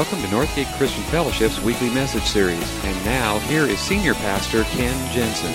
[0.00, 2.84] Welcome to Northgate Christian Fellowship's weekly message series.
[2.86, 5.52] And now, here is Senior Pastor Ken Jensen.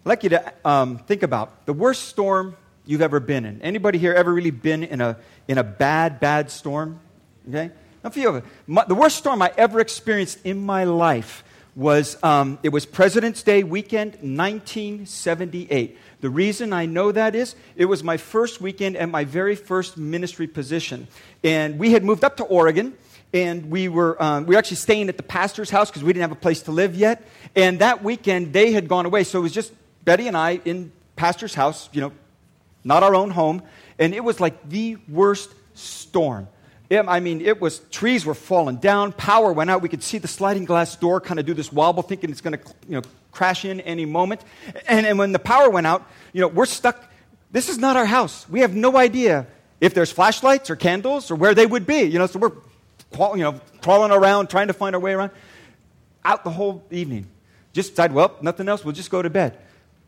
[0.00, 2.56] I'd like you to um, think about the worst storm
[2.86, 3.60] you've ever been in.
[3.60, 7.00] Anybody here ever really been in a, in a bad, bad storm?
[7.46, 7.70] Okay?
[8.02, 8.44] A few of it.
[8.88, 11.44] The worst storm I ever experienced in my life
[11.78, 15.96] was um, it was President's Day weekend, 1978.
[16.20, 19.96] The reason I know that is it was my first weekend at my very first
[19.96, 21.06] ministry position,
[21.44, 22.94] and we had moved up to Oregon.
[23.30, 26.22] And we were, um, we were actually staying at the pastor's house because we didn't
[26.22, 27.28] have a place to live yet.
[27.54, 29.22] And that weekend, they had gone away.
[29.24, 29.70] So it was just
[30.02, 32.12] Betty and I in pastor's house, you know,
[32.84, 33.60] not our own home.
[33.98, 36.48] And it was like the worst storm.
[36.90, 39.82] I mean, it was, trees were falling down, power went out.
[39.82, 42.58] We could see the sliding glass door kind of do this wobble, thinking it's going
[42.58, 44.40] to, you know, crash in any moment.
[44.86, 47.10] And, and when the power went out, you know, we're stuck.
[47.50, 48.48] This is not our house.
[48.48, 49.46] We have no idea
[49.80, 52.02] if there's flashlights or candles or where they would be.
[52.02, 55.30] You know, so we're, you know, crawling around, trying to find our way around.
[56.24, 57.26] Out the whole evening.
[57.72, 59.58] Just decided, well, nothing else, we'll just go to bed.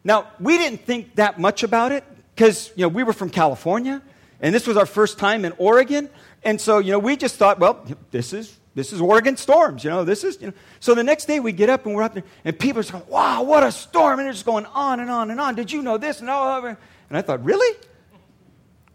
[0.03, 2.05] Now, we didn't think that much about it
[2.35, 4.03] because, you know, we were from California,
[4.41, 6.09] and this was our first time in Oregon.
[6.43, 9.91] And so, you know, we just thought, well, this is this is Oregon storms, you
[9.91, 10.05] know.
[10.05, 10.53] This is, you know.
[10.79, 13.03] So the next day we get up and we're up there, and people are saying,
[13.09, 15.57] "Wow, what a storm!" And just going on and on and on.
[15.57, 16.21] Did you know this?
[16.21, 16.69] And all over.
[16.69, 17.77] And I thought, really?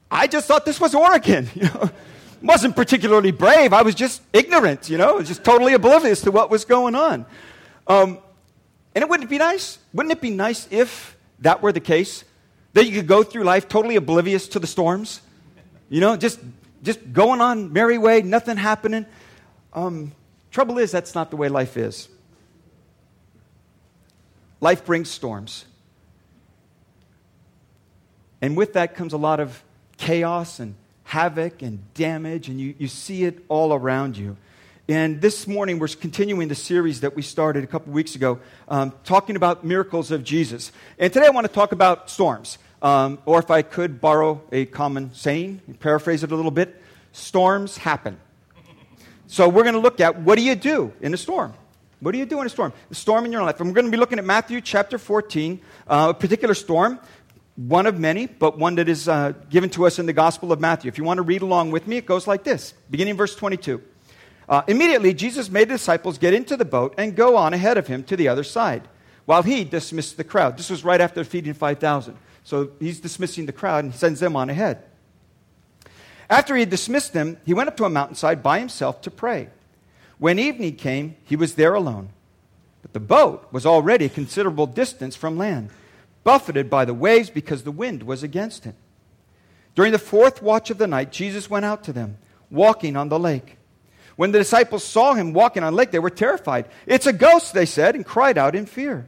[0.09, 1.49] I just thought this was Oregon.
[1.55, 1.89] You know,
[2.41, 3.73] wasn't particularly brave.
[3.73, 4.89] I was just ignorant.
[4.89, 7.25] You know, just totally oblivious to what was going on.
[7.87, 8.19] Um,
[8.93, 9.79] and it wouldn't it be nice?
[9.93, 12.23] Wouldn't it be nice if that were the case?
[12.73, 15.21] That you could go through life totally oblivious to the storms?
[15.89, 16.39] You know, just
[16.85, 19.05] just going on merry way, nothing happening.
[19.73, 20.13] Um,
[20.51, 22.07] trouble is, that's not the way life is.
[24.61, 25.65] Life brings storms.
[28.41, 29.63] And with that comes a lot of
[29.97, 34.37] chaos and havoc and damage, and you, you see it all around you.
[34.87, 38.93] And this morning, we're continuing the series that we started a couple weeks ago, um,
[39.03, 40.71] talking about miracles of Jesus.
[40.99, 42.59] And today I want to talk about storms.
[42.85, 46.79] Um, or if I could borrow a common saying, paraphrase it a little bit,
[47.13, 48.19] storms happen.
[49.25, 51.55] So we're going to look at what do you do in a storm?
[51.99, 52.73] What do you do in a storm?
[52.89, 53.59] The storm in your life.
[53.59, 56.99] And we're going to be looking at Matthew chapter 14, uh, a particular storm,
[57.55, 60.59] one of many, but one that is uh, given to us in the Gospel of
[60.59, 60.87] Matthew.
[60.87, 63.81] If you want to read along with me, it goes like this, beginning verse 22.
[64.47, 67.87] Uh, immediately, Jesus made the disciples get into the boat and go on ahead of
[67.87, 68.87] him to the other side,
[69.25, 70.57] while he dismissed the crowd.
[70.57, 72.17] This was right after feeding 5,000.
[72.43, 74.83] So he's dismissing the crowd and sends them on ahead.
[76.29, 79.49] After he had dismissed them, he went up to a mountainside by himself to pray.
[80.17, 82.09] When evening came, he was there alone.
[82.81, 85.69] But the boat was already a considerable distance from land,
[86.23, 88.75] buffeted by the waves because the wind was against it.
[89.73, 92.17] During the fourth watch of the night, Jesus went out to them,
[92.49, 93.57] walking on the lake.
[94.15, 96.69] When the disciples saw him walking on the lake, they were terrified.
[96.85, 99.07] It's a ghost, they said, and cried out in fear.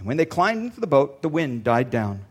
[0.00, 2.24] And when they climbed into the boat, the wind died down.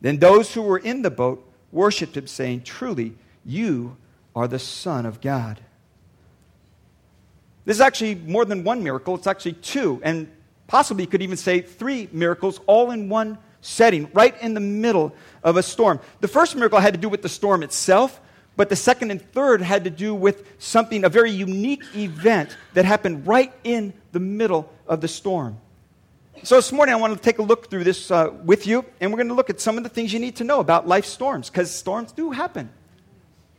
[0.00, 3.96] Then those who were in the boat worshiped him, saying, Truly, you
[4.34, 5.60] are the Son of God.
[7.64, 10.28] This is actually more than one miracle, it's actually two, and
[10.66, 15.14] possibly you could even say three miracles all in one setting, right in the middle
[15.44, 16.00] of a storm.
[16.18, 18.20] The first miracle had to do with the storm itself,
[18.56, 22.84] but the second and third had to do with something, a very unique event that
[22.84, 25.60] happened right in the middle of the storm.
[26.42, 29.10] So, this morning I want to take a look through this uh, with you, and
[29.10, 31.06] we're going to look at some of the things you need to know about life
[31.06, 32.70] storms, because storms do happen.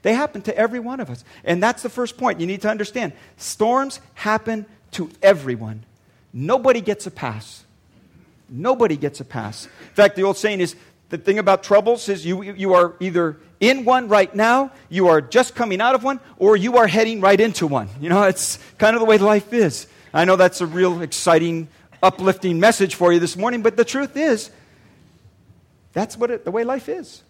[0.03, 1.25] They happen to every one of us.
[1.43, 3.13] And that's the first point you need to understand.
[3.35, 5.85] Storms happen to everyone.
[6.31, 7.65] Nobody gets a pass.
[8.47, 9.65] Nobody gets a pass.
[9.65, 10.75] In fact, the old saying is
[11.09, 15.19] the thing about troubles is you, you are either in one right now, you are
[15.19, 17.89] just coming out of one, or you are heading right into one.
[17.99, 19.87] You know, it's kind of the way life is.
[20.13, 21.67] I know that's a real exciting
[22.01, 24.51] uplifting message for you this morning, but the truth is,
[25.93, 27.23] that's what it, the way life is.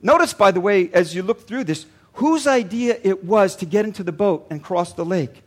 [0.00, 3.84] Notice, by the way, as you look through this, whose idea it was to get
[3.84, 5.42] into the boat and cross the lake.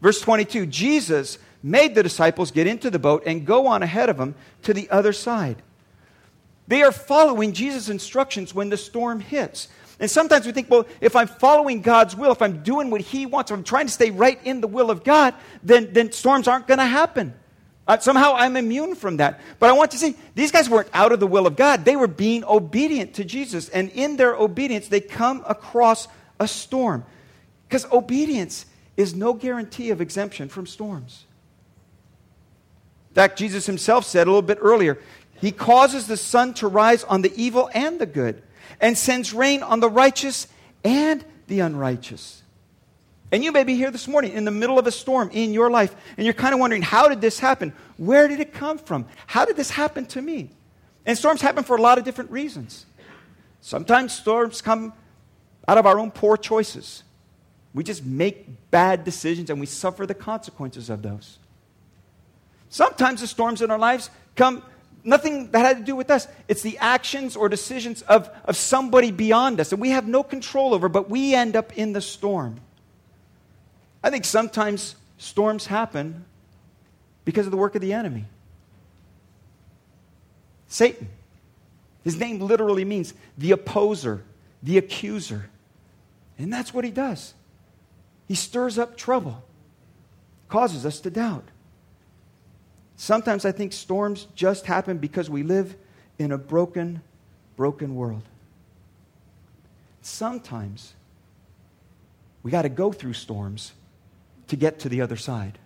[0.00, 4.18] Verse 22 Jesus made the disciples get into the boat and go on ahead of
[4.18, 5.62] them to the other side.
[6.66, 9.68] They are following Jesus' instructions when the storm hits.
[10.00, 13.26] And sometimes we think, well, if I'm following God's will, if I'm doing what He
[13.26, 16.48] wants, if I'm trying to stay right in the will of God, then, then storms
[16.48, 17.34] aren't going to happen.
[17.86, 19.40] Uh, somehow I'm immune from that.
[19.58, 21.84] But I want to see these guys weren't out of the will of God.
[21.84, 23.68] They were being obedient to Jesus.
[23.68, 26.08] And in their obedience, they come across
[26.40, 27.04] a storm.
[27.68, 31.24] Because obedience is no guarantee of exemption from storms.
[33.10, 34.98] In fact, Jesus himself said a little bit earlier,
[35.40, 38.42] He causes the sun to rise on the evil and the good,
[38.80, 40.48] and sends rain on the righteous
[40.84, 42.42] and the unrighteous.
[43.32, 45.70] And you may be here this morning in the middle of a storm in your
[45.70, 47.72] life, and you're kind of wondering, how did this happen?
[47.96, 49.06] Where did it come from?
[49.26, 50.50] How did this happen to me?
[51.06, 52.86] And storms happen for a lot of different reasons.
[53.60, 54.92] Sometimes storms come
[55.66, 57.02] out of our own poor choices.
[57.72, 61.38] We just make bad decisions and we suffer the consequences of those.
[62.68, 64.62] Sometimes the storms in our lives come
[65.04, 66.26] nothing that had to do with us.
[66.48, 70.74] It's the actions or decisions of, of somebody beyond us that we have no control
[70.74, 72.60] over, but we end up in the storm.
[74.02, 76.24] I think sometimes storms happen
[77.24, 78.24] because of the work of the enemy.
[80.68, 81.08] Satan.
[82.02, 84.22] His name literally means the opposer,
[84.62, 85.48] the accuser.
[86.38, 87.32] And that's what he does.
[88.28, 89.42] He stirs up trouble,
[90.48, 91.44] causes us to doubt.
[93.04, 95.76] Sometimes I think storms just happen because we live
[96.18, 97.02] in a broken,
[97.54, 98.22] broken world.
[100.00, 100.94] Sometimes
[102.42, 103.72] we got to go through storms
[104.48, 105.58] to get to the other side.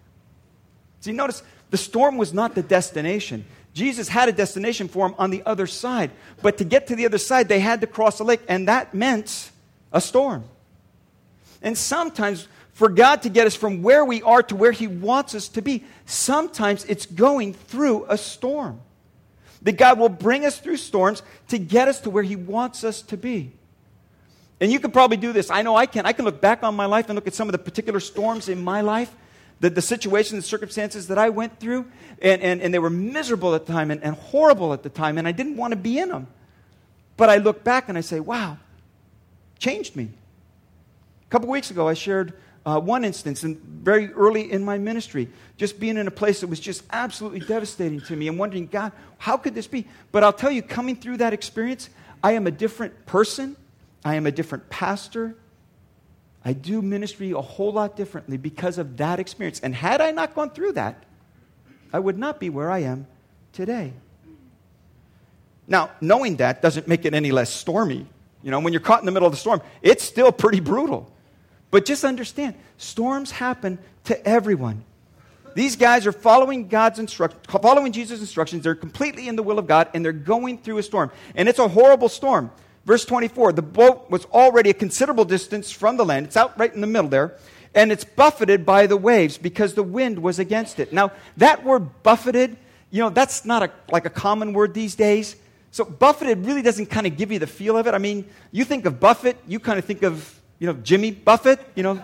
[0.98, 3.44] See, notice the storm was not the destination.
[3.72, 6.10] Jesus had a destination for him on the other side.
[6.42, 8.94] But to get to the other side, they had to cross a lake, and that
[8.94, 9.52] meant
[9.92, 10.42] a storm.
[11.62, 15.34] And sometimes, for God to get us from where we are to where He wants
[15.34, 18.80] us to be, sometimes it's going through a storm.
[19.62, 23.02] That God will bring us through storms to get us to where He wants us
[23.02, 23.50] to be.
[24.60, 25.50] And you can probably do this.
[25.50, 26.06] I know I can.
[26.06, 28.48] I can look back on my life and look at some of the particular storms
[28.48, 29.12] in my life,
[29.58, 31.84] the, the situations and circumstances that I went through,
[32.22, 35.18] and, and, and they were miserable at the time and, and horrible at the time,
[35.18, 36.28] and I didn't want to be in them.
[37.16, 38.56] But I look back and I say, wow,
[39.58, 40.10] changed me.
[41.26, 42.34] A couple weeks ago, I shared
[42.66, 46.48] uh, one instance, and very early in my ministry, just being in a place that
[46.48, 49.86] was just absolutely devastating to me and wondering, God, how could this be?
[50.12, 51.88] But I'll tell you, coming through that experience,
[52.22, 53.56] I am a different person.
[54.04, 55.36] I am a different pastor.
[56.44, 59.60] I do ministry a whole lot differently because of that experience.
[59.60, 61.02] And had I not gone through that,
[61.92, 63.06] I would not be where I am
[63.52, 63.92] today.
[65.66, 68.06] Now, knowing that doesn't make it any less stormy.
[68.42, 71.12] You know, when you're caught in the middle of the storm, it's still pretty brutal.
[71.70, 74.84] But just understand, storms happen to everyone.
[75.54, 78.62] These guys are following God's instructions, following Jesus' instructions.
[78.62, 81.10] They're completely in the will of God, and they're going through a storm.
[81.34, 82.50] And it's a horrible storm.
[82.84, 86.26] Verse 24 the boat was already a considerable distance from the land.
[86.26, 87.36] It's out right in the middle there.
[87.74, 90.92] And it's buffeted by the waves because the wind was against it.
[90.92, 92.56] Now, that word buffeted,
[92.90, 95.36] you know, that's not a, like a common word these days.
[95.70, 97.94] So, buffeted really doesn't kind of give you the feel of it.
[97.94, 101.60] I mean, you think of Buffett, you kind of think of you know, Jimmy Buffett,
[101.74, 102.02] you know,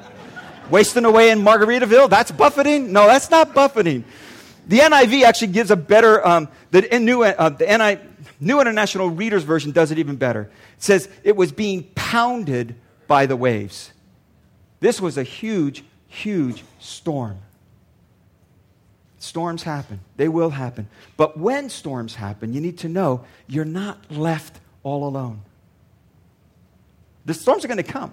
[0.71, 2.09] wasting away in Margaritaville.
[2.09, 2.93] That's buffeting?
[2.93, 4.05] No, that's not buffeting.
[4.67, 8.01] The NIV actually gives a better, um, the, new, uh, the NI,
[8.41, 10.43] New International Reader's Version does it even better.
[10.77, 12.77] It says it was being pounded
[13.07, 13.93] by the waves.
[14.81, 17.39] This was a huge, huge storm.
[19.19, 20.01] Storms happen.
[20.17, 20.89] They will happen.
[21.17, 25.41] But when storms happen, you need to know you're not left all alone.
[27.25, 28.13] The storms are going to come.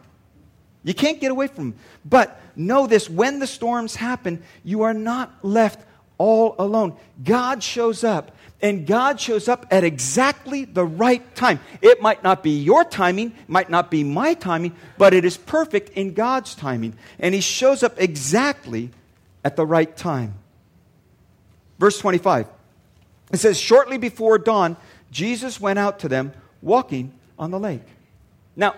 [0.83, 1.79] You can't get away from them.
[2.05, 5.79] But know this when the storms happen, you are not left
[6.17, 6.95] all alone.
[7.23, 11.59] God shows up, and God shows up at exactly the right time.
[11.81, 15.89] It might not be your timing, might not be my timing, but it is perfect
[15.89, 16.95] in God's timing.
[17.19, 18.91] And He shows up exactly
[19.43, 20.35] at the right time.
[21.79, 22.47] Verse 25
[23.31, 24.77] it says, Shortly before dawn,
[25.09, 27.81] Jesus went out to them walking on the lake.
[28.55, 28.75] Now,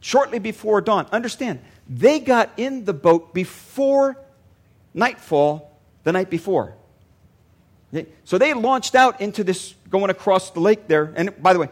[0.00, 1.06] shortly before dawn.
[1.12, 4.16] Understand, they got in the boat before
[4.94, 6.74] nightfall the night before.
[8.24, 11.12] So they launched out into this, going across the lake there.
[11.14, 11.68] And by the way,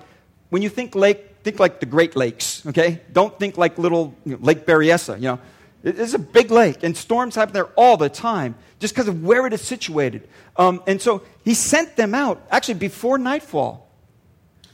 [0.51, 3.01] when you think lake, think like the Great Lakes, okay?
[3.13, 5.41] Don't think like little you know, Lake Berryessa, you know.
[5.83, 9.25] It is a big lake, and storms happen there all the time just because of
[9.25, 10.29] where it is situated.
[10.57, 13.90] Um, and so he sent them out actually before nightfall.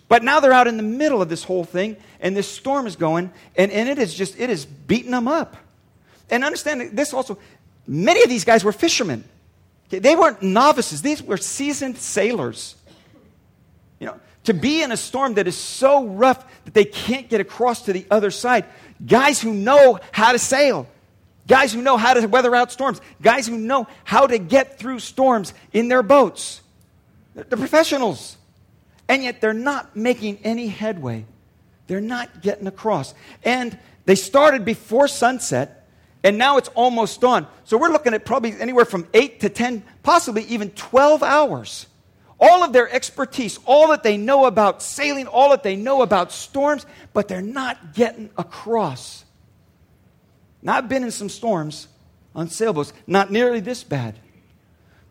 [0.09, 2.97] But now they're out in the middle of this whole thing, and this storm is
[2.97, 5.57] going, and, and it is just, it is beating them up.
[6.31, 7.39] And understand this also,
[7.87, 9.25] many of these guys were fishermen.
[9.89, 12.77] They weren't novices, these were seasoned sailors.
[13.99, 17.41] You know, to be in a storm that is so rough that they can't get
[17.41, 18.65] across to the other side.
[19.05, 20.87] Guys who know how to sail,
[21.49, 25.01] guys who know how to weather out storms, guys who know how to get through
[25.01, 26.61] storms in their boats.
[27.35, 28.37] They're professionals.
[29.09, 31.25] And yet they're not making any headway.
[31.87, 33.15] They're not getting across.
[33.45, 35.89] And they started before sunset,
[36.25, 37.47] and now it's almost dawn.
[37.65, 41.87] So we're looking at probably anywhere from 8 to 10, possibly even 12 hours.
[42.39, 46.33] All of their expertise, all that they know about sailing, all that they know about
[46.33, 49.25] storms, but they're not getting across.
[50.63, 51.89] Now, I've been in some storms
[52.35, 54.19] on sailboats, not nearly this bad.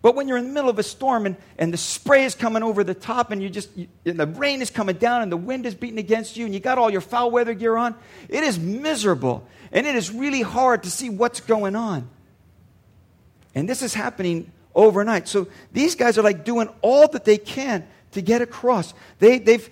[0.06, 2.62] But when you're in the middle of a storm and, and the spray is coming
[2.62, 5.66] over the top and you just and the rain is coming down and the wind
[5.66, 7.96] is beating against you and you got all your foul weather gear on,
[8.30, 12.08] it is miserable and it is really hard to see what's going on.
[13.56, 15.28] And this is happening overnight.
[15.28, 18.94] So these guys are like doing all that they can to get across.
[19.18, 19.68] They, they've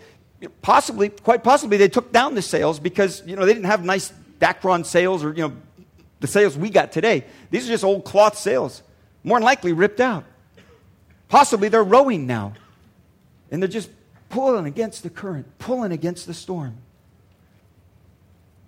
[0.63, 4.11] possibly, quite possibly, they took down the sails because you know they didn't have nice
[4.39, 5.53] Dacron sails or you know
[6.21, 7.23] the sails we got today.
[7.51, 8.81] These are just old cloth sails
[9.23, 10.25] more than likely ripped out.
[11.29, 12.53] Possibly they're rowing now.
[13.51, 13.89] And they're just
[14.29, 16.77] pulling against the current, pulling against the storm.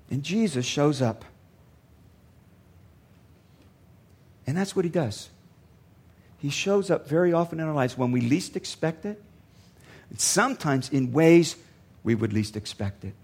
[0.10, 1.26] And Jesus shows up.
[4.48, 5.30] And that's what he does.
[6.38, 9.20] He shows up very often in our lives when we least expect it,
[10.12, 11.56] and sometimes in ways
[12.04, 13.16] we would least expect it.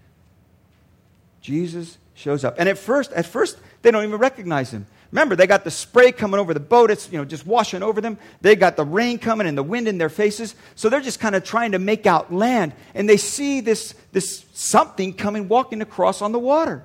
[1.40, 2.56] Jesus shows up.
[2.58, 4.86] And at first, at first, they don't even recognize him.
[5.12, 6.90] Remember, they got the spray coming over the boat.
[6.90, 8.16] It's, you know, just washing over them.
[8.40, 10.54] They got the rain coming and the wind in their faces.
[10.74, 12.72] So they're just kind of trying to make out land.
[12.94, 16.82] And they see this, this something coming walking across on the water.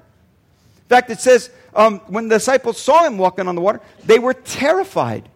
[0.78, 4.20] In fact, it says um, when the disciples saw him walking on the water, they
[4.20, 5.30] were terrified.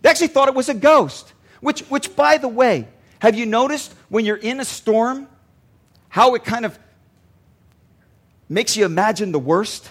[0.00, 1.34] They actually thought it was a ghost.
[1.60, 5.28] Which, which, by the way, have you noticed when you're in a storm
[6.08, 6.78] how it kind of
[8.48, 9.90] makes you imagine the worst?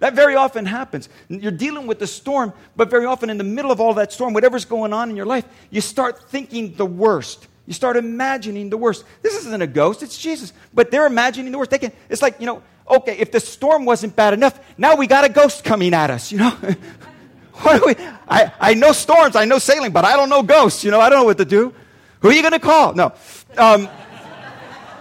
[0.00, 1.08] That very often happens.
[1.28, 4.32] You're dealing with the storm, but very often in the middle of all that storm,
[4.32, 7.46] whatever's going on in your life, you start thinking the worst.
[7.66, 9.04] You start imagining the worst.
[9.22, 10.54] This isn't a ghost, it's Jesus.
[10.72, 11.70] But they're imagining the worst.
[11.70, 15.06] They can, it's like, you know, okay, if the storm wasn't bad enough, now we
[15.06, 16.50] got a ghost coming at us, you know?
[17.52, 17.94] what do we,
[18.26, 21.10] I, I know storms, I know sailing, but I don't know ghosts, you know, I
[21.10, 21.74] don't know what to do.
[22.20, 22.94] Who are you going to call?
[22.94, 23.12] No.
[23.58, 23.86] Um,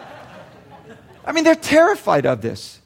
[1.26, 2.79] I mean, they're terrified of this.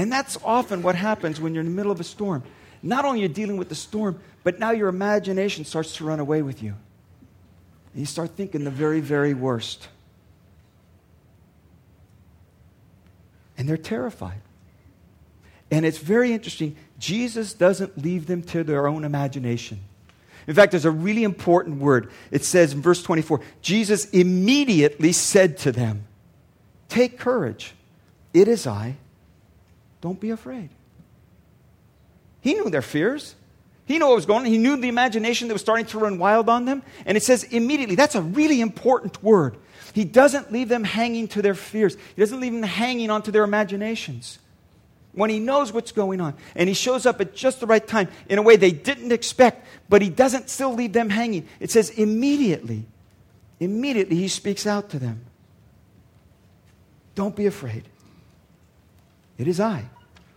[0.00, 2.42] And that's often what happens when you're in the middle of a storm.
[2.82, 6.20] Not only are you dealing with the storm, but now your imagination starts to run
[6.20, 6.70] away with you.
[7.92, 9.88] And you start thinking the very, very worst.
[13.58, 14.40] And they're terrified.
[15.70, 16.76] And it's very interesting.
[16.98, 19.80] Jesus doesn't leave them to their own imagination.
[20.46, 22.10] In fact, there's a really important word.
[22.30, 26.06] It says in verse 24 Jesus immediately said to them,
[26.88, 27.74] Take courage.
[28.32, 28.96] It is I
[30.00, 30.70] don't be afraid.
[32.40, 33.34] He knew their fears.
[33.86, 34.46] He knew what was going on.
[34.46, 36.82] He knew the imagination that was starting to run wild on them.
[37.04, 37.96] And it says immediately.
[37.96, 39.56] That's a really important word.
[39.92, 43.44] He doesn't leave them hanging to their fears, He doesn't leave them hanging onto their
[43.44, 44.38] imaginations.
[45.12, 48.08] When He knows what's going on, and He shows up at just the right time
[48.28, 51.48] in a way they didn't expect, but He doesn't still leave them hanging.
[51.58, 52.86] It says immediately.
[53.58, 55.24] Immediately He speaks out to them.
[57.16, 57.84] Don't be afraid.
[59.40, 59.88] It is I,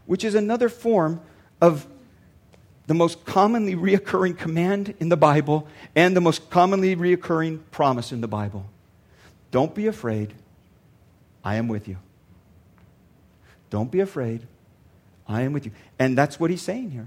[0.06, 1.20] which is another form
[1.60, 1.86] of
[2.88, 8.22] the most commonly reoccurring command in the Bible and the most commonly reoccurring promise in
[8.22, 8.66] the Bible.
[9.52, 10.34] Don't be afraid.
[11.44, 11.98] I am with you.
[13.70, 14.48] Don't be afraid.
[15.28, 15.74] I am with you.
[16.00, 17.06] And that's what he's saying here.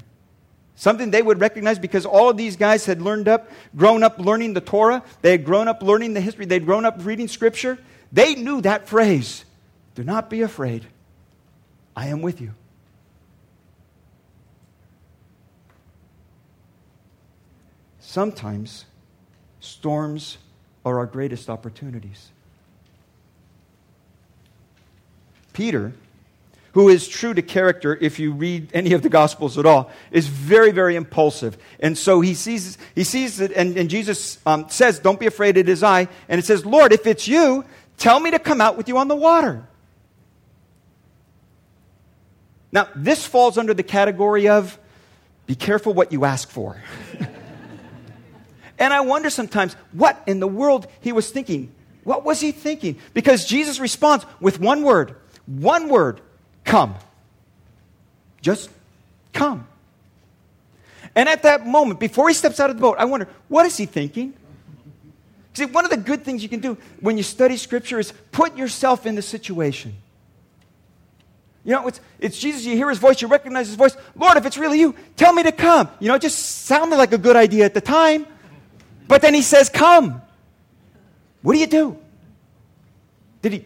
[0.74, 4.52] Something they would recognize because all of these guys had learned up, grown up learning
[4.52, 5.02] the Torah.
[5.22, 6.44] They had grown up learning the history.
[6.44, 7.78] They'd grown up reading scripture.
[8.12, 9.46] They knew that phrase.
[9.94, 10.84] Do not be afraid.
[11.96, 12.52] I am with you.
[18.00, 18.84] Sometimes
[19.60, 20.38] storms
[20.84, 22.30] are our greatest opportunities.
[25.54, 25.94] Peter,
[26.72, 30.28] who is true to character if you read any of the Gospels at all, is
[30.28, 31.56] very, very impulsive.
[31.80, 35.56] And so he sees, he sees it, and, and Jesus um, says, Don't be afraid,
[35.56, 36.08] it is I.
[36.28, 37.64] And it says, Lord, if it's you,
[37.96, 39.66] tell me to come out with you on the water.
[42.72, 44.78] Now, this falls under the category of
[45.46, 46.80] be careful what you ask for.
[48.78, 51.72] and I wonder sometimes what in the world he was thinking.
[52.04, 52.98] What was he thinking?
[53.14, 56.20] Because Jesus responds with one word one word
[56.64, 56.96] come.
[58.42, 58.68] Just
[59.32, 59.66] come.
[61.14, 63.76] And at that moment, before he steps out of the boat, I wonder, what is
[63.76, 64.34] he thinking?
[65.54, 68.56] See, one of the good things you can do when you study Scripture is put
[68.56, 69.94] yourself in the situation.
[71.66, 73.96] You know, it's, it's Jesus, you hear his voice, you recognize his voice.
[74.14, 75.90] Lord, if it's really you, tell me to come.
[75.98, 78.24] You know, it just sounded like a good idea at the time.
[79.08, 80.22] But then he says, Come.
[81.42, 81.98] What do you do?
[83.42, 83.64] Did he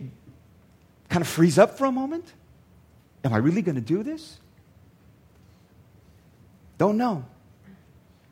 [1.11, 2.25] kind of freeze up for a moment?
[3.23, 4.39] Am I really going to do this?
[6.79, 7.27] Don't know.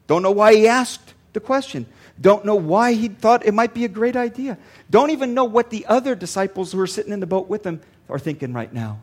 [0.07, 1.85] Don't know why he asked the question.
[2.19, 4.57] Don't know why he thought it might be a great idea.
[4.89, 7.83] Don't even know what the other disciples who are sitting in the boat with him
[8.09, 9.01] are thinking right now.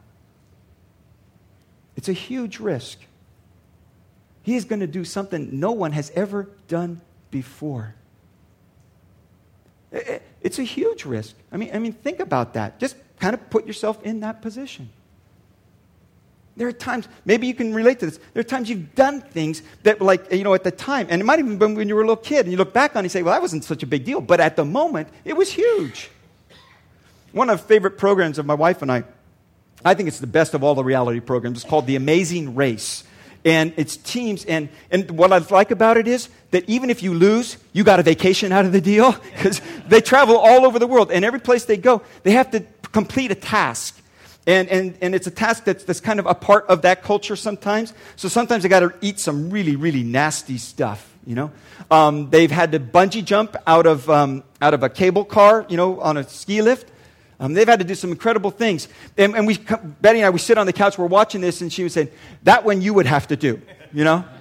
[1.96, 3.00] It's a huge risk.
[4.44, 7.96] He is going to do something no one has ever done before.
[10.42, 11.36] It's a huge risk.
[11.52, 12.80] I mean, I mean, think about that.
[12.80, 14.90] Just kind of put yourself in that position.
[16.58, 18.20] There are times, maybe you can relate to this.
[18.34, 21.26] There are times you've done things that, like, you know, at the time, and it
[21.26, 23.06] might even been when you were a little kid, and you look back on it
[23.06, 24.22] and say, well, that wasn't such a big deal.
[24.22, 26.10] But at the moment, it was huge.
[27.32, 29.04] One of the favorite programs of my wife and I
[29.86, 31.60] I think it's the best of all the reality programs.
[31.60, 33.04] It's called The Amazing Race.
[33.46, 34.44] And it's teams.
[34.44, 38.00] And, and what I like about it is that even if you lose, you got
[38.00, 41.12] a vacation out of the deal because they travel all over the world.
[41.12, 44.02] And every place they go, they have to complete a task.
[44.48, 47.36] And, and, and it's a task that's, that's kind of a part of that culture
[47.36, 47.94] sometimes.
[48.16, 51.52] So sometimes they got to eat some really, really nasty stuff, you know.
[51.92, 55.78] Um, they've had to bungee jump out of, um, out of a cable car, you
[55.78, 56.92] know, on a ski lift.
[57.40, 58.88] Um, they've had to do some incredible things.
[59.18, 61.72] And, and we, Betty and I, we sit on the couch, we're watching this, and
[61.72, 62.10] she was saying,
[62.44, 63.62] that one you would have to do,
[63.94, 64.24] you know?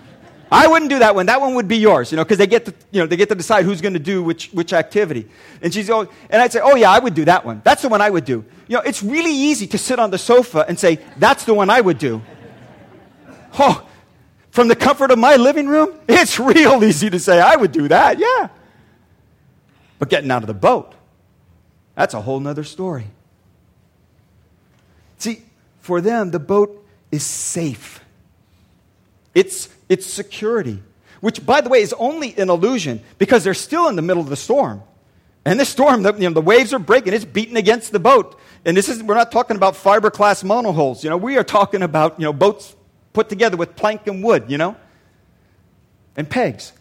[0.53, 1.27] I wouldn't do that one.
[1.27, 3.29] That one would be yours, you know, because they get to, you know, they get
[3.31, 5.29] to decide who's going to do which, which activity.
[5.63, 7.61] And she's, oh, and I'd say, oh yeah, I would do that one.
[7.65, 8.45] That's the one I would do.
[8.69, 11.71] You know, it's really easy to sit on the sofa and say, that's the one
[11.71, 12.23] I would do.
[13.57, 13.87] Oh,
[14.51, 17.87] from the comfort of my living room, it's real easy to say, I would do
[17.87, 18.49] that, yeah.
[20.01, 20.93] But getting out of the boat,
[21.95, 23.07] that's a whole nother story.
[25.19, 25.43] See,
[25.81, 28.01] for them, the boat is safe.
[29.35, 30.83] It's, it's security,
[31.21, 34.29] which, by the way, is only an illusion because they're still in the middle of
[34.29, 34.83] the storm.
[35.45, 38.41] And this storm, the, you know, the waves are breaking, it's beating against the boat.
[38.65, 42.19] And this is, we're not talking about fiberglass monohulls, you know, we are talking about,
[42.19, 42.75] you know, boats
[43.13, 44.77] put together with plank and wood, you know,
[46.17, 46.73] and pegs.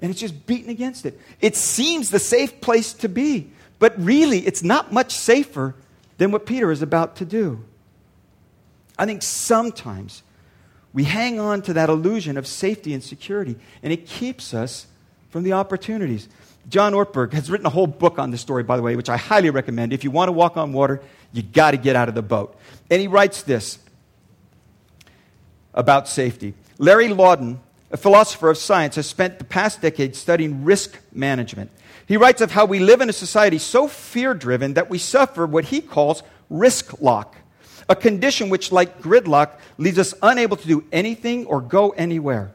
[0.00, 1.18] And it's just beating against it.
[1.40, 3.50] It seems the safe place to be.
[3.82, 5.74] But really, it's not much safer
[6.16, 7.64] than what Peter is about to do.
[8.96, 10.22] I think sometimes
[10.92, 14.86] we hang on to that illusion of safety and security, and it keeps us
[15.30, 16.28] from the opportunities.
[16.68, 19.16] John Ortberg has written a whole book on this story, by the way, which I
[19.16, 19.92] highly recommend.
[19.92, 22.56] If you want to walk on water, you got to get out of the boat.
[22.88, 23.80] And he writes this
[25.74, 26.54] about safety.
[26.78, 27.58] Larry Laudan,
[27.90, 31.72] a philosopher of science, has spent the past decade studying risk management.
[32.06, 35.46] He writes of how we live in a society so fear driven that we suffer
[35.46, 37.36] what he calls risk lock,
[37.88, 42.52] a condition which, like gridlock, leaves us unable to do anything or go anywhere.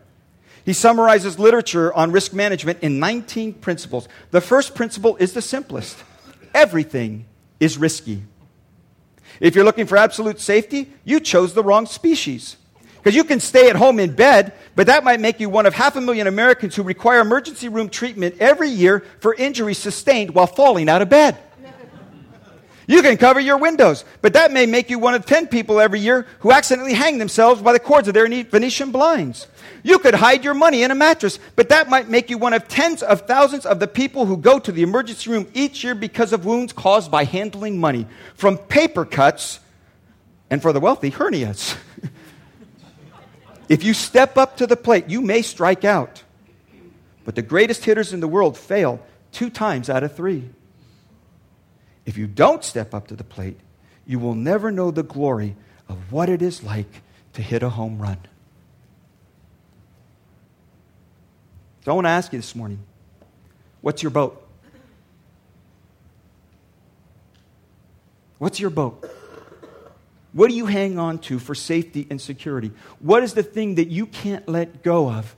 [0.65, 4.09] He summarizes literature on risk management in 19 principles.
[4.31, 6.03] The first principle is the simplest
[6.53, 7.25] everything
[7.59, 8.23] is risky.
[9.39, 12.57] If you're looking for absolute safety, you chose the wrong species.
[13.07, 15.73] Because you can stay at home in bed, but that might make you one of
[15.73, 20.45] half a million Americans who require emergency room treatment every year for injuries sustained while
[20.45, 21.37] falling out of bed.
[22.85, 26.01] You can cover your windows, but that may make you one of 10 people every
[26.01, 29.47] year who accidentally hang themselves by the cords of their Venetian blinds.
[29.83, 32.67] You could hide your money in a mattress, but that might make you one of
[32.67, 36.33] tens of thousands of the people who go to the emergency room each year because
[36.33, 39.61] of wounds caused by handling money, from paper cuts
[40.49, 41.77] and for the wealthy, hernias.
[43.69, 46.23] If you step up to the plate, you may strike out.
[47.25, 49.01] But the greatest hitters in the world fail
[49.31, 50.49] two times out of three.
[52.05, 53.59] If you don't step up to the plate,
[54.05, 55.57] you will never know the glory
[55.89, 57.01] of what it is like
[57.33, 58.17] to hit a home run.
[61.83, 62.79] So I want to ask you this morning
[63.81, 64.45] what's your boat?
[68.37, 69.09] What's your boat?
[70.33, 72.71] What do you hang on to for safety and security?
[72.99, 75.35] What is the thing that you can't let go of?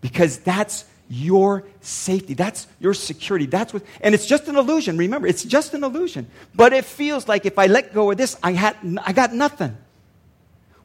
[0.00, 2.34] Because that's your safety.
[2.34, 3.46] That's your security.
[3.46, 4.96] That's what, and it's just an illusion.
[4.96, 6.26] Remember, it's just an illusion.
[6.54, 9.76] But it feels like if I let go of this, I, had, I got nothing.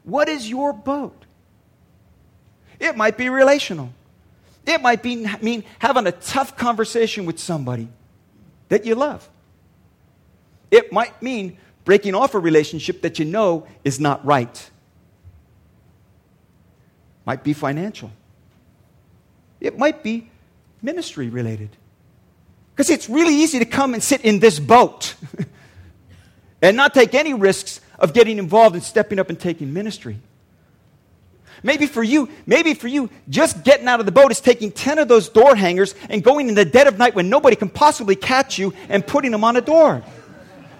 [0.04, 1.24] What is your boat?
[2.78, 3.90] It might be relational.
[4.66, 7.88] It might be, mean having a tough conversation with somebody
[8.68, 9.28] that you love.
[10.70, 14.70] It might mean breaking off a relationship that you know is not right.
[17.26, 18.10] Might be financial.
[19.60, 20.30] It might be
[20.82, 21.70] ministry related.
[22.74, 25.14] Because it's really easy to come and sit in this boat
[26.62, 30.18] and not take any risks of getting involved and stepping up and taking ministry.
[31.62, 34.98] Maybe for you, maybe for you, just getting out of the boat is taking 10
[34.98, 38.16] of those door hangers and going in the dead of night when nobody can possibly
[38.16, 40.02] catch you and putting them on a door.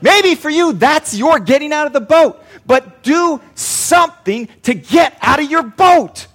[0.03, 2.43] Maybe for you, that's your getting out of the boat.
[2.67, 6.27] But do something to get out of your boat.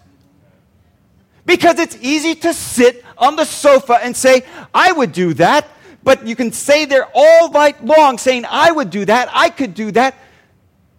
[1.45, 5.67] Because it's easy to sit on the sofa and say, I would do that.
[6.03, 9.73] But you can say there all night long saying, I would do that, I could
[9.73, 10.15] do that,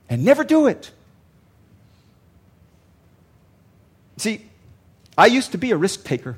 [0.08, 0.90] and never do it.
[4.16, 4.44] See,
[5.16, 6.36] I used to be a risk taker.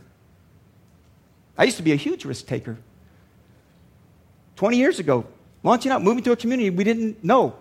[1.57, 2.77] I used to be a huge risk taker.
[4.57, 5.25] 20 years ago,
[5.63, 7.55] launching out, moving to a community we didn't know,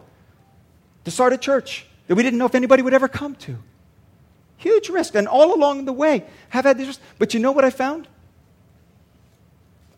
[1.06, 3.58] to start a church that we didn't know if anybody would ever come to.
[4.58, 5.16] Huge risk.
[5.16, 7.02] And all along the way, have had this risk.
[7.20, 8.08] But you know what I found?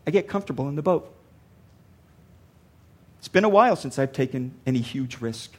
[0.05, 1.13] I get comfortable in the boat.
[3.19, 5.53] It's been a while since I've taken any huge risk.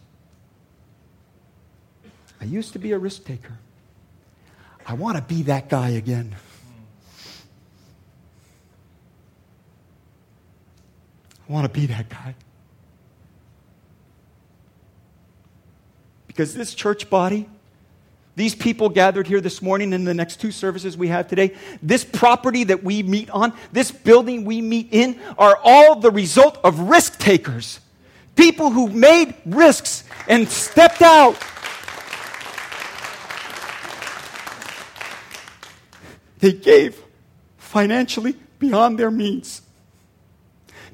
[2.40, 3.58] I used to be a risk taker.
[4.86, 6.36] I want to be that guy again.
[11.50, 12.36] I want to be that guy.
[16.28, 17.48] Because this church body,
[18.36, 22.04] these people gathered here this morning in the next two services we have today, this
[22.04, 26.78] property that we meet on, this building we meet in, are all the result of
[26.78, 27.80] risk takers.
[28.36, 31.36] People who made risks and stepped out.
[36.38, 37.02] They gave
[37.58, 39.62] financially beyond their means.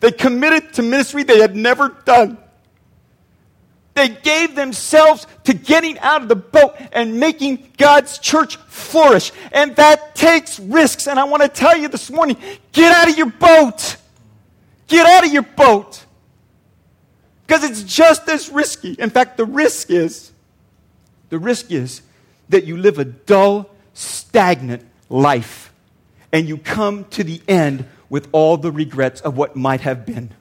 [0.01, 2.39] They committed to ministry they had never done.
[3.95, 9.33] They gave themselves to getting out of the boat and making God's church flourish.
[9.53, 11.09] And that takes risks.
[11.09, 12.37] And I want to tell you this morning
[12.73, 13.97] get out of your boat.
[14.87, 16.05] Get out of your boat.
[17.47, 18.93] Because it's just as risky.
[18.93, 20.33] In fact, the risk is
[21.29, 22.03] the risk is
[22.51, 25.73] that you live a dull, stagnant life
[26.33, 30.33] and you come to the end with all the regrets of what might have been.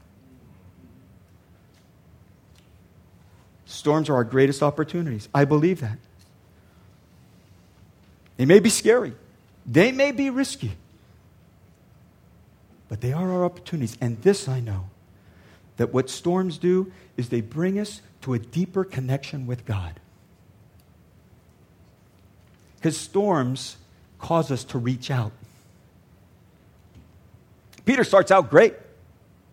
[3.65, 5.27] Storms are our greatest opportunities.
[5.33, 5.97] I believe that.
[8.37, 9.13] They may be scary,
[9.65, 10.73] they may be risky,
[12.89, 13.97] but they are our opportunities.
[14.01, 14.89] And this I know
[15.77, 19.99] that what storms do is they bring us to a deeper connection with God.
[22.77, 23.77] Because storms
[24.19, 25.31] cause us to reach out.
[27.85, 28.73] Peter starts out great.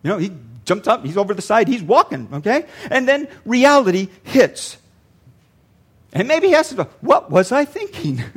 [0.01, 0.31] You know, he
[0.65, 2.65] jumps up, he's over the side, he's walking, okay?
[2.89, 4.77] And then reality hits.
[6.11, 8.23] And maybe he asks, What was I thinking?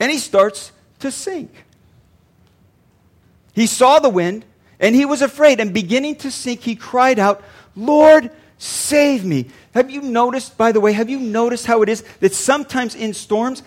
[0.00, 1.50] and he starts to sink.
[3.52, 4.44] He saw the wind
[4.78, 7.42] and he was afraid, and beginning to sink, he cried out,
[7.74, 9.46] Lord, save me.
[9.72, 13.14] Have you noticed, by the way, have you noticed how it is that sometimes in
[13.14, 13.62] storms,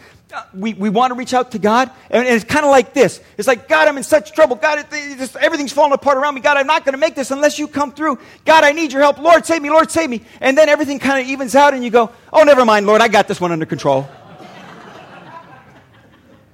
[0.53, 3.19] we, we want to reach out to God, and, and it's kind of like this.
[3.37, 4.55] It's like, God, I'm in such trouble.
[4.55, 6.41] God, it, it, everything's falling apart around me.
[6.41, 8.19] God, I'm not going to make this unless you come through.
[8.45, 9.17] God, I need your help.
[9.17, 9.69] Lord, save me.
[9.69, 10.21] Lord, save me.
[10.39, 13.07] And then everything kind of evens out, and you go, oh, never mind, Lord, I
[13.07, 14.07] got this one under control.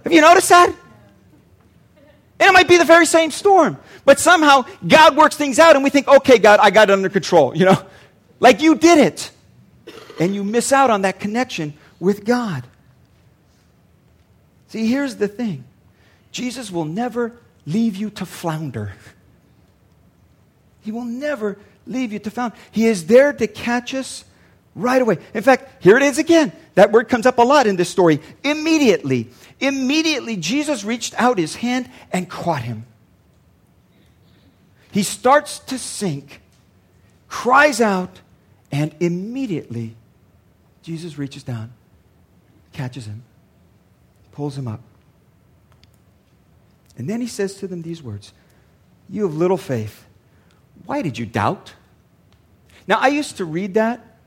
[0.03, 0.69] Have you noticed that?
[2.39, 3.77] And it might be the very same storm.
[4.05, 7.09] But somehow God works things out, and we think, okay, God, I got it under
[7.09, 7.55] control.
[7.57, 7.85] You know,
[8.39, 9.31] like you did it.
[10.17, 12.65] And you miss out on that connection with God.
[14.75, 15.63] See, here's the thing
[16.33, 17.31] Jesus will never
[17.65, 18.91] leave you to flounder.
[20.81, 21.57] He will never
[21.88, 22.57] leave you to flounder.
[22.73, 24.25] He is there to catch us
[24.75, 25.19] right away.
[25.33, 26.51] In fact, here it is again.
[26.73, 28.19] That word comes up a lot in this story.
[28.43, 29.29] Immediately.
[29.61, 32.85] Immediately, Jesus reached out his hand and caught him.
[34.91, 36.41] He starts to sink,
[37.29, 38.19] cries out,
[38.73, 39.95] and immediately
[40.83, 41.71] Jesus reaches down,
[42.73, 43.23] catches him,
[44.36, 44.82] pulls him up.
[46.98, 48.34] And then he says to them these words
[49.10, 50.06] You have little faith.
[50.86, 51.74] Why did you doubt?
[52.88, 54.19] Now, I used to read that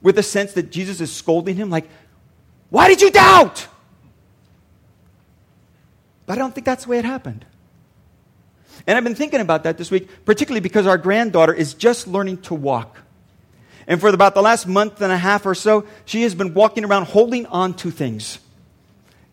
[0.00, 1.88] with a sense that Jesus is scolding him, like,
[2.70, 3.66] Why did you doubt?
[6.24, 7.44] But I don't think that's the way it happened.
[8.86, 12.38] And I've been thinking about that this week, particularly because our granddaughter is just learning
[12.42, 12.98] to walk.
[13.86, 16.84] And for about the last month and a half or so, she has been walking
[16.84, 18.38] around holding on to things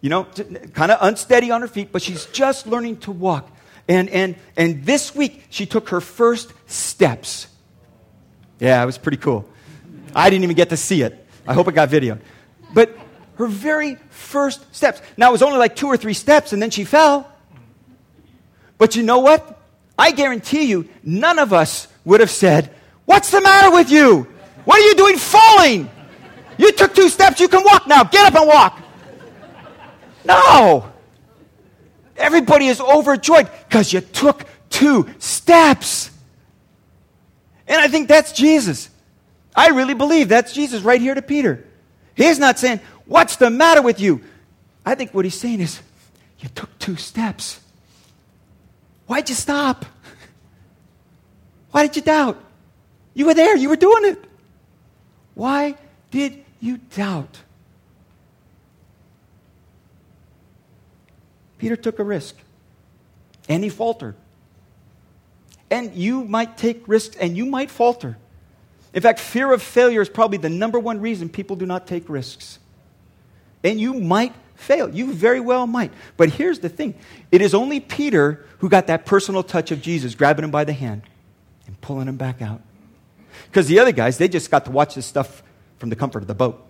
[0.03, 0.25] you know,
[0.73, 3.49] kind of unsteady on her feet, but she's just learning to walk.
[3.87, 7.47] And, and, and this week, she took her first steps.
[8.59, 9.49] Yeah, it was pretty cool.
[10.13, 11.25] I didn't even get to see it.
[11.47, 12.19] I hope it got video.
[12.73, 12.97] But
[13.35, 15.01] her very first steps.
[15.15, 17.31] Now, it was only like two or three steps, and then she fell.
[18.77, 19.57] But you know what?
[19.97, 22.69] I guarantee you, none of us would have said,
[23.05, 24.27] What's the matter with you?
[24.65, 25.89] What are you doing falling?
[26.57, 28.03] You took two steps, you can walk now.
[28.03, 28.82] Get up and walk.
[30.25, 30.91] No.
[32.15, 36.11] Everybody is overjoyed because you took two steps.
[37.67, 38.89] And I think that's Jesus.
[39.55, 41.65] I really believe that's Jesus right here to Peter.
[42.15, 44.21] He's not saying, What's the matter with you?
[44.85, 45.81] I think what he's saying is,
[46.39, 47.59] You took two steps.
[49.07, 49.85] Why'd you stop?
[51.71, 52.41] Why did you doubt?
[53.13, 54.23] You were there, you were doing it.
[55.33, 55.75] Why
[56.11, 57.41] did you doubt?
[61.63, 62.35] Peter took a risk
[63.47, 64.15] and he faltered.
[65.71, 68.17] And you might take risks and you might falter.
[68.93, 72.09] In fact, fear of failure is probably the number one reason people do not take
[72.09, 72.59] risks.
[73.63, 74.93] And you might fail.
[74.93, 75.93] You very well might.
[76.17, 76.95] But here's the thing
[77.31, 80.73] it is only Peter who got that personal touch of Jesus, grabbing him by the
[80.73, 81.03] hand
[81.65, 82.59] and pulling him back out.
[83.45, 85.41] Because the other guys, they just got to watch this stuff
[85.79, 86.61] from the comfort of the boat.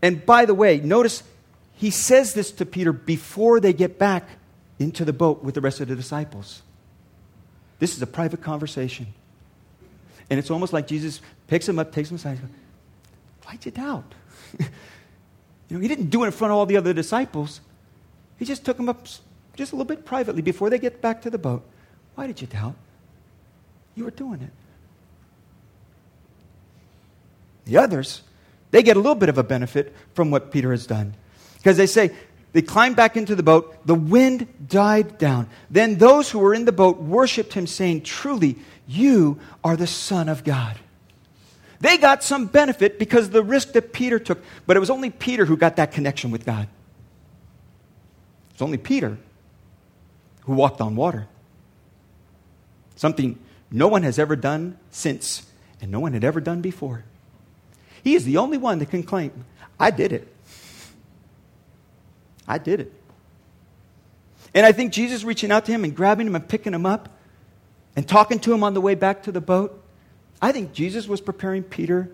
[0.00, 1.24] And by the way, notice
[1.78, 4.28] he says this to Peter before they get back
[4.80, 6.62] into the boat with the rest of the disciples.
[7.78, 9.06] This is a private conversation.
[10.28, 12.50] And it's almost like Jesus picks him up, takes him aside, goes,
[13.44, 14.12] Why'd you doubt?
[14.58, 14.66] you
[15.70, 17.60] know, he didn't do it in front of all the other disciples.
[18.40, 19.06] He just took him up
[19.54, 21.62] just a little bit privately before they get back to the boat.
[22.16, 22.74] Why did you doubt?
[23.94, 24.50] You were doing it.
[27.66, 28.22] The others,
[28.72, 31.14] they get a little bit of a benefit from what Peter has done.
[31.58, 32.10] Because they say,
[32.52, 33.76] they climbed back into the boat.
[33.86, 35.48] The wind died down.
[35.70, 40.28] Then those who were in the boat worshiped him, saying, Truly, you are the Son
[40.28, 40.78] of God.
[41.80, 45.10] They got some benefit because of the risk that Peter took, but it was only
[45.10, 46.68] Peter who got that connection with God.
[48.50, 49.18] It's only Peter
[50.42, 51.28] who walked on water.
[52.96, 53.38] Something
[53.70, 55.46] no one has ever done since,
[55.80, 57.04] and no one had ever done before.
[58.02, 59.44] He is the only one that can claim,
[59.78, 60.34] I did it.
[62.48, 62.92] I did it.
[64.54, 67.10] And I think Jesus reaching out to him and grabbing him and picking him up
[67.94, 69.84] and talking to him on the way back to the boat,
[70.40, 72.10] I think Jesus was preparing Peter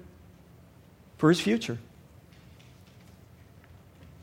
[1.18, 1.78] for his future.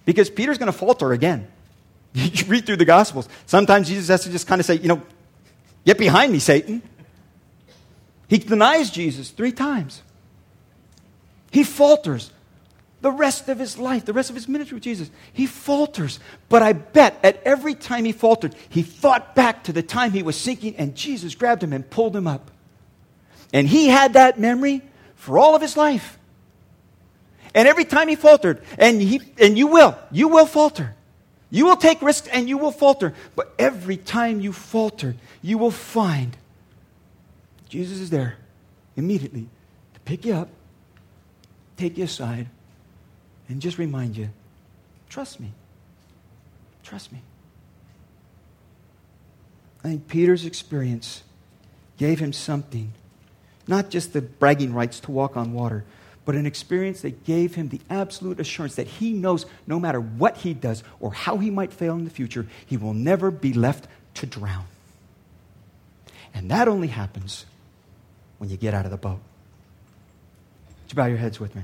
[0.04, 1.48] Because Peter's going to falter again.
[2.14, 3.30] You read through the Gospels.
[3.46, 5.02] Sometimes Jesus has to just kind of say, you know,
[5.86, 6.82] get behind me, Satan.
[8.28, 10.02] He denies Jesus three times.
[11.52, 12.32] He falters
[13.02, 15.10] the rest of his life, the rest of his ministry with Jesus.
[15.34, 16.20] He falters.
[16.50, 20.24] But I bet at every time he faltered, he thought back to the time he
[20.24, 22.52] was sinking and Jesus grabbed him and pulled him up.
[23.52, 24.82] And he had that memory
[25.16, 26.18] for all of his life.
[27.54, 30.96] And every time he faltered, and, he, and you will, you will falter.
[31.50, 33.14] You will take risks and you will falter.
[33.36, 36.38] But every time you falter, you will find
[37.68, 38.36] Jesus is there
[38.98, 39.48] immediately
[39.94, 40.50] to pick you up,
[41.78, 42.48] take you aside,
[43.52, 44.30] and just remind you
[45.10, 45.52] trust me.
[46.84, 47.20] Trust me.
[49.84, 51.24] I think Peter's experience
[51.98, 52.94] gave him something,
[53.68, 55.84] not just the bragging rights to walk on water,
[56.24, 60.38] but an experience that gave him the absolute assurance that he knows no matter what
[60.38, 63.88] he does or how he might fail in the future, he will never be left
[64.16, 64.66] to drown.
[66.34, 67.46] And that only happens
[68.38, 69.20] when you get out of the boat.
[70.84, 71.64] Would you bow your heads with me?